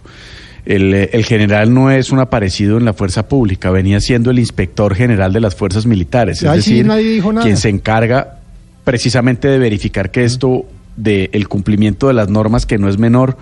El, 0.65 0.93
eh, 0.95 1.11
el 1.13 1.25
general 1.25 1.73
no 1.73 1.93
es 1.93 2.11
un 2.11 2.19
aparecido 2.19 2.77
en 2.77 2.85
la 2.85 2.93
fuerza 2.93 3.29
pública, 3.29 3.71
venía 3.71 4.01
siendo 4.01 4.33
el 4.33 4.41
inspector 4.41 4.97
general 4.97 5.33
de 5.33 5.41
las 5.41 5.55
fuerzas 5.55 5.87
militares, 5.87 6.43
es 6.43 6.49
Ay, 6.49 6.61
sí, 6.61 6.71
decir, 6.73 6.87
nadie 6.87 7.09
dijo 7.11 7.33
nada. 7.33 7.45
quien 7.45 7.57
se 7.57 7.69
encarga 7.69 8.41
precisamente 8.83 9.47
de 9.47 9.59
verificar 9.59 10.11
que 10.11 10.25
esto 10.25 10.65
del 10.97 11.49
cumplimiento 11.49 12.09
de 12.09 12.15
las 12.15 12.29
normas, 12.29 12.67
que 12.67 12.79
no 12.79 12.89
es 12.89 12.99
menor, 12.99 13.37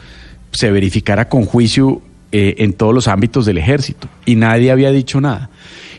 se 0.53 0.71
verificara 0.71 1.29
con 1.29 1.45
juicio 1.45 2.03
eh, 2.33 2.57
en 2.59 2.73
todos 2.73 2.93
los 2.95 3.09
ámbitos 3.09 3.47
del 3.47 3.59
ejército. 3.59 4.09
Y 4.27 4.35
nadie 4.37 4.71
había 4.73 4.91
dicho 4.91 5.21
nada. 5.21 5.51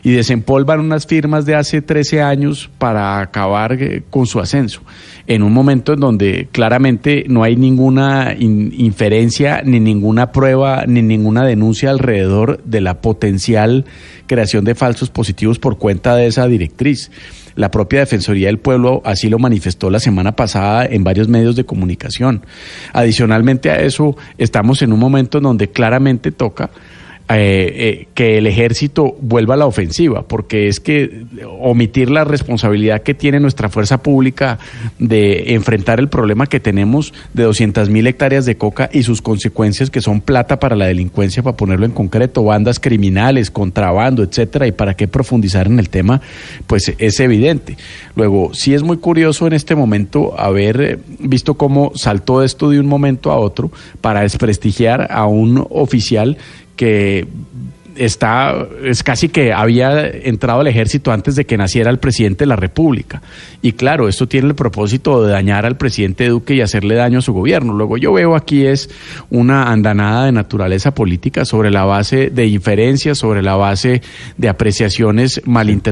Y 0.02 0.12
desempolvan 0.12 0.80
unas 0.80 1.06
firmas 1.06 1.46
de 1.46 1.56
hace 1.56 1.82
13 1.82 2.22
años 2.22 2.70
para 2.78 3.20
acabar 3.20 3.72
eh, 3.72 4.02
con 4.08 4.26
su 4.26 4.38
ascenso, 4.38 4.82
en 5.26 5.42
un 5.42 5.52
momento 5.52 5.94
en 5.94 6.00
donde 6.00 6.48
claramente 6.52 7.24
no 7.28 7.42
hay 7.42 7.56
ninguna 7.56 8.34
in- 8.38 8.72
inferencia, 8.76 9.62
ni 9.64 9.80
ninguna 9.80 10.30
prueba, 10.30 10.84
ni 10.86 11.02
ninguna 11.02 11.44
denuncia 11.44 11.90
alrededor 11.90 12.62
de 12.64 12.82
la 12.82 13.00
potencial 13.00 13.84
creación 14.26 14.64
de 14.64 14.74
falsos 14.76 15.10
positivos 15.10 15.58
por 15.58 15.78
cuenta 15.78 16.14
de 16.14 16.26
esa 16.28 16.46
directriz. 16.46 17.10
La 17.56 17.70
propia 17.70 18.00
Defensoría 18.00 18.46
del 18.46 18.58
Pueblo 18.58 19.02
así 19.04 19.28
lo 19.28 19.38
manifestó 19.38 19.90
la 19.90 19.98
semana 19.98 20.36
pasada 20.36 20.86
en 20.86 21.02
varios 21.02 21.26
medios 21.28 21.56
de 21.56 21.64
comunicación. 21.64 22.44
Adicionalmente 22.92 23.70
a 23.70 23.80
eso, 23.80 24.16
estamos 24.38 24.82
en 24.82 24.92
un 24.92 25.00
momento 25.00 25.38
en 25.38 25.44
donde 25.44 25.70
claramente 25.70 26.30
toca 26.30 26.70
eh, 27.28 27.72
eh, 27.74 28.08
que 28.14 28.38
el 28.38 28.46
ejército 28.46 29.16
vuelva 29.20 29.54
a 29.54 29.56
la 29.56 29.66
ofensiva, 29.66 30.22
porque 30.22 30.68
es 30.68 30.78
que 30.78 31.24
omitir 31.58 32.08
la 32.08 32.22
responsabilidad 32.22 33.02
que 33.02 33.14
tiene 33.14 33.40
nuestra 33.40 33.68
fuerza 33.68 34.00
pública 34.00 34.60
de 35.00 35.54
enfrentar 35.54 35.98
el 35.98 36.08
problema 36.08 36.46
que 36.46 36.60
tenemos 36.60 37.12
de 37.34 37.42
200 37.42 37.90
mil 37.90 38.06
hectáreas 38.06 38.46
de 38.46 38.56
coca 38.56 38.88
y 38.92 39.02
sus 39.02 39.22
consecuencias 39.22 39.90
que 39.90 40.00
son 40.00 40.20
plata 40.20 40.60
para 40.60 40.76
la 40.76 40.86
delincuencia, 40.86 41.42
para 41.42 41.56
ponerlo 41.56 41.84
en 41.84 41.90
concreto, 41.90 42.44
bandas 42.44 42.78
criminales, 42.78 43.50
contrabando, 43.50 44.22
etcétera, 44.22 44.68
y 44.68 44.72
para 44.72 44.94
qué 44.94 45.08
profundizar 45.08 45.66
en 45.66 45.80
el 45.80 45.88
tema, 45.88 46.20
pues 46.68 46.92
es 46.96 47.18
evidente. 47.18 47.76
Luego, 48.14 48.54
sí 48.54 48.72
es 48.72 48.84
muy 48.84 48.98
curioso 48.98 49.48
en 49.48 49.52
este 49.52 49.74
momento 49.74 50.38
haber 50.38 50.80
eh, 50.80 50.98
visto 51.18 51.54
cómo 51.54 51.90
saltó 51.96 52.44
esto 52.44 52.70
de 52.70 52.78
un 52.78 52.86
momento 52.86 53.32
a 53.32 53.36
otro 53.36 53.72
para 54.00 54.20
desprestigiar 54.20 55.08
a 55.10 55.26
un 55.26 55.66
oficial 55.70 56.38
que 56.76 57.26
está, 57.96 58.54
es 58.84 59.02
casi 59.02 59.28
que 59.28 59.52
había 59.52 60.06
entrado 60.08 60.60
al 60.60 60.66
ejército 60.66 61.12
antes 61.12 61.34
de 61.36 61.44
que 61.46 61.56
naciera 61.56 61.90
el 61.90 61.98
presidente 61.98 62.44
de 62.44 62.48
la 62.48 62.56
República. 62.56 63.22
Y 63.62 63.72
claro, 63.72 64.08
esto 64.08 64.28
tiene 64.28 64.48
el 64.48 64.54
propósito 64.54 65.24
de 65.24 65.32
dañar 65.32 65.66
al 65.66 65.76
presidente 65.76 66.28
Duque 66.28 66.54
y 66.54 66.60
hacerle 66.60 66.94
daño 66.94 67.18
a 67.18 67.22
su 67.22 67.32
gobierno. 67.32 67.72
Luego 67.72 67.96
yo 67.96 68.12
veo 68.12 68.36
aquí 68.36 68.64
es 68.66 68.88
una 69.30 69.70
andanada 69.72 70.26
de 70.26 70.32
naturaleza 70.32 70.92
política 70.94 71.44
sobre 71.44 71.70
la 71.70 71.84
base 71.84 72.30
de 72.30 72.46
inferencias, 72.46 73.18
sobre 73.18 73.42
la 73.42 73.56
base 73.56 74.02
de 74.36 74.48
apreciaciones, 74.48 75.40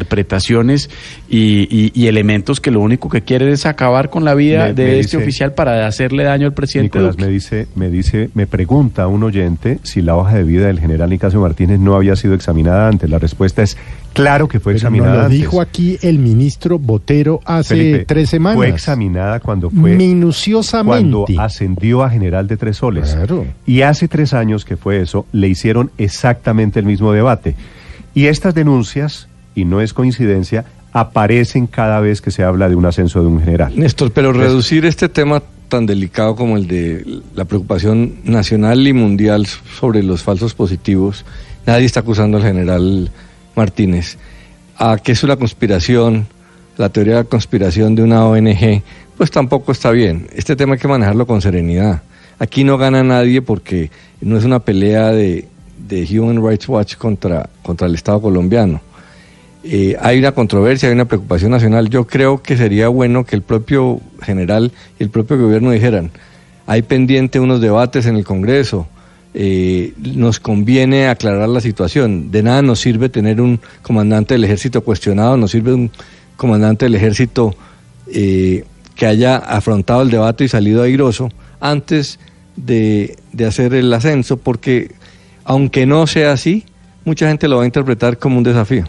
malinterpretaciones 0.05 0.91
y, 1.29 1.91
y, 1.95 2.07
elementos 2.07 2.61
que 2.61 2.71
lo 2.71 2.81
único 2.81 3.09
que 3.09 3.23
quieren 3.23 3.49
es 3.49 3.67
acabar 3.67 4.11
con 4.11 4.25
la 4.25 4.35
vida 4.35 4.67
Me- 4.67 4.75
de 4.75 4.85
me 4.85 4.91
este 5.01 5.17
dice- 5.17 5.25
oficial 5.25 5.53
para 5.55 5.87
hacerle 5.87 6.25
daño 6.25 6.47
al 6.47 6.53
presidente 6.53 6.99
Nicolás 6.99 7.17
Duque. 7.17 7.25
me 7.27 7.33
dice, 7.33 7.67
me 7.75 7.89
dice, 7.91 8.31
me 8.35 8.47
pregunta 8.47 9.07
un 9.09 9.23
oyente 9.23 9.79
si 9.83 10.03
la 10.03 10.17
hoja 10.17 10.35
de 10.37 10.45
vida 10.45 10.67
del 10.67 10.81
general 10.81 11.11
Nicasio 11.11 11.41
Martínez 11.41 11.81
no 11.81 11.94
había 11.97 12.17
sido 12.17 12.35
examinada 12.35 12.89
antes. 12.89 13.09
La 13.11 13.19
respuesta 13.19 13.63
es 13.63 13.77
claro 14.13 14.49
que 14.49 14.61
fue 14.61 14.73
Pero 14.73 14.79
examinada 14.79 15.11
nos 15.11 15.19
lo 15.19 15.25
antes. 15.27 15.39
dijo 15.39 15.61
aquí 15.61 15.99
el 16.03 16.19
ministro 16.19 16.79
Botero 16.79 17.41
hace 17.45 17.75
Felipe, 17.77 18.05
tres 18.07 18.31
semanas. 18.31 18.57
Fue 18.57 18.69
examinada 18.69 19.41
cuando 19.41 19.71
fue 19.71 19.95
Minuciosamente. 19.97 21.11
cuando 21.11 21.43
ascendió 21.43 22.03
a 22.03 22.11
general 22.11 22.47
de 22.47 22.57
tres 22.57 22.77
soles. 22.79 23.15
Claro. 23.15 23.47
Y 23.67 23.83
hace 23.83 24.09
tres 24.09 24.35
años 24.35 24.65
que 24.65 24.77
fue 24.77 25.01
eso, 25.01 25.27
le 25.33 25.49
hicieron 25.49 25.91
exactamente 25.99 26.79
el 26.81 26.87
mismo 26.87 27.13
debate. 27.13 27.55
Y 28.15 28.27
estas 28.27 28.55
denuncias, 28.55 29.29
y 29.55 29.65
no 29.65 29.81
es 29.81 29.93
coincidencia, 29.93 30.65
aparecen 30.93 31.67
cada 31.67 31.99
vez 32.01 32.21
que 32.21 32.31
se 32.31 32.45
habla 32.45 32.69
de 32.69 32.77
un 32.77 32.87
ascenso 32.87 33.21
de 33.21 33.27
un 33.27 33.41
general. 33.41 33.73
Néstor, 33.77 34.13
pero 34.13 34.33
reducir 34.33 34.85
este 34.87 35.09
tema 35.09 35.43
tan 35.69 35.87
delicado 35.87 36.37
como 36.37 36.57
el 36.57 36.69
de 36.69 37.21
la 37.35 37.47
preocupación 37.47 38.15
nacional 38.23 38.87
y 38.87 38.93
mundial 38.93 39.47
sobre 39.47 40.05
los 40.05 40.23
falsos 40.23 40.55
positivos, 40.55 41.25
nadie 41.67 41.87
está 41.87 42.01
acusando 42.01 42.37
al 42.37 42.43
general 42.43 43.11
Martínez, 43.55 44.17
a 44.77 44.99
que 44.99 45.13
es 45.13 45.23
una 45.23 45.37
conspiración, 45.37 46.27
la 46.77 46.89
teoría 46.89 47.15
de 47.15 47.23
la 47.23 47.29
conspiración 47.29 47.95
de 47.95 48.03
una 48.03 48.27
ONG, 48.27 48.83
pues 49.17 49.31
tampoco 49.31 49.73
está 49.73 49.91
bien. 49.91 50.29
Este 50.35 50.57
tema 50.57 50.75
hay 50.75 50.81
que 50.81 50.89
manejarlo 50.89 51.27
con 51.27 51.41
serenidad. 51.41 52.03
Aquí 52.39 52.65
no 52.65 52.79
gana 52.79 53.03
nadie 53.05 53.43
porque 53.43 53.91
no 54.21 54.37
es 54.37 54.45
una 54.45 54.59
pelea 54.59 55.13
de, 55.13 55.47
de 55.89 56.19
Human 56.19 56.45
Rights 56.45 56.69
Watch 56.69 56.97
contra, 56.97 57.49
contra 57.63 57.87
el 57.87 57.95
Estado 57.95 58.21
colombiano. 58.21 58.81
Eh, 59.63 59.97
hay 60.01 60.19
una 60.19 60.33
controversia, 60.33 60.89
hay 60.89 60.95
una 60.95 61.07
preocupación 61.07 61.51
nacional. 61.53 61.89
Yo 61.89 62.07
creo 62.07 62.43
que 62.43 62.57
sería 62.57 62.89
bueno 62.89 63.25
que 63.25 63.37
el 63.37 63.43
propio 63.43 64.01
general 64.21 64.73
y 64.99 65.03
el 65.03 65.11
propio 65.11 65.39
gobierno 65.41 65.71
dijeran, 65.71 66.11
hay 66.67 66.83
pendiente 66.83 67.41
unos 67.41 67.61
debates 67.61 68.07
en 68.07 68.17
el 68.17 68.25
Congreso, 68.25 68.87
eh, 69.35 69.93
nos 69.99 70.39
conviene 70.39 71.09
aclarar 71.09 71.49
la 71.49 71.61
situación. 71.61 72.31
De 72.31 72.43
nada 72.43 72.63
nos 72.63 72.81
sirve 72.81 73.09
tener 73.09 73.41
un 73.41 73.61
comandante 73.83 74.35
del 74.35 74.45
ejército 74.45 74.83
cuestionado, 74.83 75.37
nos 75.37 75.51
sirve 75.51 75.75
un 75.75 75.91
comandante 76.37 76.87
del 76.87 76.95
ejército 76.95 77.55
eh, 78.07 78.65
que 78.95 79.07
haya 79.07 79.37
afrontado 79.37 80.03
el 80.03 80.11
debate 80.11 80.45
y 80.45 80.49
salido 80.49 80.83
airoso 80.83 81.31
antes 81.61 82.21
de, 82.57 83.17
de 83.33 83.47
hacer 83.47 83.75
el 83.75 83.93
ascenso, 83.93 84.37
porque 84.37 84.93
aunque 85.45 85.85
no 85.85 86.07
sea 86.07 86.33
así, 86.33 86.65
mucha 87.05 87.27
gente 87.29 87.49
lo 87.49 87.57
va 87.57 87.65
a 87.65 87.67
interpretar 87.67 88.19
como 88.19 88.39
un 88.39 88.45
desafío. 88.45 88.85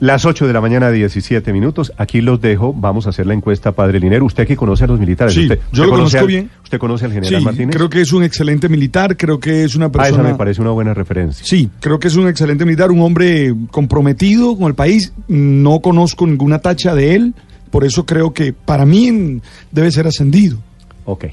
Las 0.00 0.24
8 0.24 0.46
de 0.46 0.52
la 0.52 0.60
mañana, 0.60 0.92
17 0.92 1.52
minutos. 1.52 1.92
Aquí 1.96 2.20
los 2.20 2.40
dejo. 2.40 2.72
Vamos 2.72 3.06
a 3.06 3.10
hacer 3.10 3.26
la 3.26 3.34
encuesta, 3.34 3.72
padre 3.72 3.98
Linero. 3.98 4.24
Usted 4.26 4.46
que 4.46 4.56
conoce 4.56 4.84
a 4.84 4.86
los 4.86 5.00
militares. 5.00 5.34
Sí, 5.34 5.42
usted, 5.42 5.56
yo 5.58 5.62
usted 5.72 5.84
lo 5.86 5.90
conozco 5.90 6.18
al- 6.20 6.26
bien. 6.28 6.50
¿Usted 6.62 6.78
conoce 6.78 7.04
al 7.06 7.12
general 7.12 7.38
Sí, 7.40 7.44
Martínez? 7.44 7.74
creo 7.76 7.90
que 7.90 8.00
es 8.02 8.12
un 8.12 8.22
excelente 8.22 8.68
militar, 8.68 9.16
creo 9.16 9.40
que 9.40 9.64
es 9.64 9.74
una 9.74 9.86
Ah, 9.86 9.92
persona... 9.92 10.22
esa 10.22 10.32
me 10.32 10.34
parece 10.38 10.60
una 10.60 10.70
buena 10.70 10.94
referencia. 10.94 11.44
Sí, 11.44 11.68
creo 11.80 11.98
que 11.98 12.06
es 12.06 12.14
un 12.14 12.28
excelente 12.28 12.64
militar, 12.64 12.92
un 12.92 13.00
hombre 13.00 13.52
comprometido 13.72 14.56
con 14.56 14.68
el 14.68 14.74
país. 14.74 15.12
No 15.26 15.80
conozco 15.80 16.28
ninguna 16.28 16.60
tacha 16.60 16.94
de 16.94 17.16
él, 17.16 17.34
por 17.72 17.84
eso 17.84 18.06
creo 18.06 18.32
que 18.32 18.52
para 18.52 18.86
mí 18.86 19.40
debe 19.72 19.90
ser 19.90 20.06
ascendido. 20.06 20.58
Ok. 21.06 21.24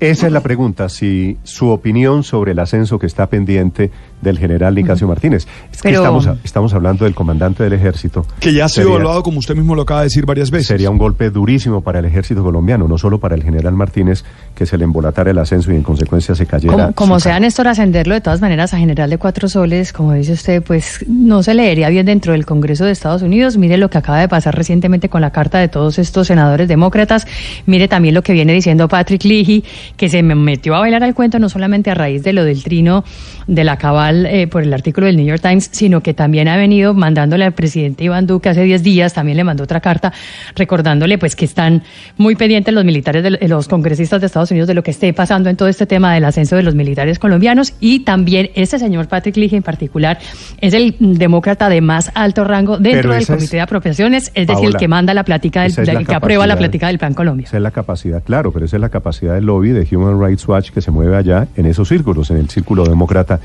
Esa 0.00 0.26
es 0.28 0.32
la 0.32 0.42
pregunta, 0.42 0.88
si 0.88 1.38
su 1.42 1.70
opinión 1.70 2.22
sobre 2.22 2.52
el 2.52 2.58
ascenso 2.60 3.00
que 3.00 3.06
está 3.06 3.26
pendiente 3.26 3.90
del 4.22 4.38
general 4.38 4.74
Nicasio 4.74 5.08
Martínez. 5.08 5.46
Es 5.72 5.82
que 5.82 5.88
Pero- 5.90 5.98
estamos, 6.02 6.28
estamos 6.44 6.72
hablando 6.74 7.04
del 7.04 7.14
comandante 7.14 7.62
del 7.64 7.72
ejército. 7.72 8.24
Que 8.40 8.52
ya 8.52 8.66
ha 8.66 8.68
sido 8.68 8.84
Sería- 8.84 8.94
evaluado, 8.96 9.22
como 9.24 9.38
usted 9.40 9.54
mismo 9.56 9.74
lo 9.74 9.82
acaba 9.82 10.00
de 10.00 10.06
decir 10.06 10.24
varias 10.26 10.50
veces. 10.52 10.68
Sería 10.68 10.90
un 10.90 10.98
golpe 10.98 11.30
durísimo 11.30 11.80
para 11.82 11.98
el 11.98 12.04
ejército 12.04 12.42
colombiano, 12.44 12.86
no 12.88 12.96
solo 12.98 13.18
para 13.18 13.34
el 13.34 13.42
general 13.42 13.74
Martínez, 13.74 14.24
que 14.54 14.66
se 14.66 14.76
le 14.78 14.84
embolatara 14.84 15.30
el 15.32 15.38
ascenso 15.38 15.72
y 15.72 15.76
en 15.76 15.82
consecuencia 15.82 16.34
se 16.34 16.46
cayera. 16.46 16.72
Como, 16.74 16.92
como 16.94 17.20
sea. 17.20 17.38
Néstor 17.40 17.66
ascenderlo 17.68 18.14
de 18.14 18.20
todas 18.20 18.40
maneras 18.40 18.74
a 18.74 18.78
general 18.78 19.10
de 19.10 19.18
cuatro 19.18 19.48
soles, 19.48 19.92
como 19.92 20.12
dice 20.14 20.32
usted, 20.32 20.62
pues 20.62 21.04
no 21.08 21.42
se 21.42 21.54
leería 21.54 21.88
bien 21.88 22.06
dentro 22.06 22.32
del 22.32 22.44
Congreso 22.46 22.84
de 22.84 22.92
Estados 22.92 23.22
Unidos. 23.22 23.56
Mire 23.56 23.76
lo 23.78 23.90
que 23.90 23.98
acaba 23.98 24.18
de 24.20 24.28
pasar 24.28 24.54
recientemente 24.56 25.08
con 25.08 25.20
la 25.20 25.30
carta 25.30 25.58
de 25.58 25.68
todos 25.68 25.98
estos 25.98 26.26
senadores 26.28 26.66
demócratas. 26.68 27.26
Mire 27.66 27.86
también 27.88 28.14
lo 28.14 28.22
que 28.22 28.32
viene 28.32 28.52
diciendo 28.52 28.88
Patrick 28.88 29.24
Leahy, 29.24 29.64
que 29.96 30.08
se 30.08 30.22
me 30.22 30.34
metió 30.34 30.74
a 30.74 30.80
bailar 30.80 31.04
al 31.04 31.14
cuento 31.14 31.38
no 31.38 31.48
solamente 31.48 31.90
a 31.90 31.94
raíz 31.94 32.22
de 32.22 32.32
lo 32.32 32.44
del 32.44 32.62
trino 32.62 33.04
de 33.46 33.64
la 33.64 33.76
cabal 33.76 34.26
eh, 34.26 34.46
por 34.46 34.62
el 34.62 34.72
artículo 34.72 35.06
del 35.06 35.16
New 35.16 35.26
York 35.26 35.42
Times, 35.42 35.68
sino 35.72 36.02
que 36.02 36.14
también 36.14 36.48
ha 36.48 36.56
venido 36.56 36.94
mandándole 36.94 37.44
al 37.44 37.52
presidente 37.52 38.04
Iván 38.04 38.26
Duque 38.26 38.48
hace 38.48 38.62
10 38.62 38.82
días, 38.82 39.14
también 39.14 39.36
le 39.36 39.44
mandó 39.44 39.64
otra 39.64 39.80
carta 39.80 40.12
recordándole 40.54 41.18
pues 41.18 41.36
que 41.36 41.44
están 41.44 41.82
muy 42.16 42.36
pendientes 42.36 42.74
los 42.74 42.84
militares, 42.84 43.22
de, 43.22 43.30
de 43.30 43.48
los 43.48 43.68
congresistas 43.68 44.20
de 44.20 44.26
Estados 44.26 44.50
Unidos 44.50 44.68
de 44.68 44.74
lo 44.74 44.82
que 44.82 44.90
esté 44.90 45.12
pasando 45.12 45.50
en 45.50 45.56
todo 45.56 45.68
este 45.68 45.86
tema 45.86 46.14
del 46.14 46.24
ascenso 46.24 46.56
de 46.56 46.62
los 46.62 46.74
militares 46.74 47.18
colombianos 47.18 47.74
y 47.80 48.00
también 48.00 48.50
este 48.54 48.78
señor 48.78 49.08
Patrick 49.08 49.36
Leahy 49.36 49.56
en 49.56 49.62
particular 49.62 50.18
es 50.60 50.74
el 50.74 50.96
demócrata 50.98 51.68
de 51.68 51.80
más 51.80 52.10
alto 52.14 52.44
rango 52.44 52.78
dentro 52.78 53.12
del 53.12 53.26
Comité 53.26 53.56
de 53.56 53.62
Apropiaciones, 53.62 54.30
es 54.34 54.46
decir, 54.46 54.68
el 54.68 54.76
que 54.76 54.88
manda 54.88 55.14
la 55.14 55.24
plática, 55.24 55.62
del, 55.62 55.72
la 55.86 56.04
que 56.04 56.14
aprueba 56.14 56.46
la 56.46 56.56
plática 56.56 56.88
del 56.88 56.98
Plan 56.98 57.14
Colombia. 57.14 57.46
Esa 57.46 57.56
es 57.56 57.62
la 57.62 57.70
capacidad, 57.70 58.22
claro, 58.22 58.52
pero 58.52 58.66
esa 58.66 58.76
es 58.76 58.80
la 58.80 58.88
capacidad 58.88 59.34
del 59.34 59.46
lobby 59.46 59.70
de 59.78 59.96
Human 59.96 60.20
Rights 60.20 60.46
Watch 60.46 60.70
que 60.70 60.80
se 60.80 60.90
mueve 60.90 61.16
allá 61.16 61.48
en 61.56 61.66
esos 61.66 61.88
círculos, 61.88 62.30
en 62.30 62.38
el 62.38 62.48
círculo 62.48 62.84
demócrata 62.84 63.40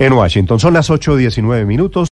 en 0.00 0.12
Washington. 0.14 0.58
Son 0.58 0.72
las 0.72 0.90
8.19 0.90 1.66
minutos. 1.66 2.08